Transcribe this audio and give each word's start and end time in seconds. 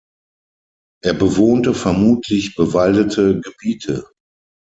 Er 1.03 1.13
bewohnte 1.13 1.75
vermutlich 1.75 2.55
bewaldete 2.55 3.39
Gebiete. 3.39 4.09